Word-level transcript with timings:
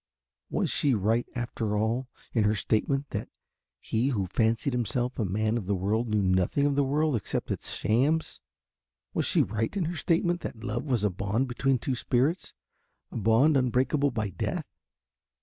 Was 0.49 0.71
she 0.71 0.95
right 0.95 1.27
after 1.35 1.77
all 1.77 2.07
in 2.33 2.43
her 2.45 2.55
statement 2.55 3.11
that 3.11 3.29
he 3.79 4.07
who 4.07 4.25
fancied 4.25 4.73
himself 4.73 5.19
a 5.19 5.25
man 5.25 5.59
of 5.59 5.67
the 5.67 5.75
world 5.75 6.09
knew 6.09 6.23
nothing 6.23 6.65
of 6.65 6.75
the 6.75 6.83
world 6.83 7.15
except 7.15 7.51
its 7.51 7.71
shams? 7.71 8.41
Was 9.13 9.27
she 9.27 9.43
right 9.43 9.77
in 9.77 9.85
her 9.85 9.95
statement 9.95 10.41
that 10.41 10.63
love 10.63 10.85
was 10.85 11.03
a 11.03 11.11
bond 11.11 11.47
between 11.47 11.77
two 11.77 11.93
spirits, 11.93 12.55
a 13.11 13.17
bond 13.17 13.55
unbreakable 13.55 14.09
by 14.09 14.29
death? 14.31 14.65